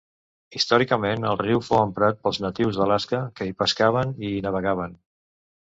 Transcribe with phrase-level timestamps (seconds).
[0.59, 5.03] Històricament el riu fou emprat pels natius d'Alaska, que hi pescaven i hi navegaven.